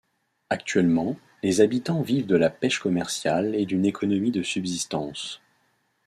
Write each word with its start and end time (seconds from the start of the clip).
Actuellement, 0.49 1.15
les 1.43 1.61
habitants 1.61 2.01
vivent 2.01 2.25
de 2.25 2.35
la 2.35 2.49
pêche 2.49 2.79
commerciale 2.79 3.53
et 3.53 3.67
d'une 3.67 3.85
économie 3.85 4.31
de 4.31 4.41
subsistance. 4.41 5.39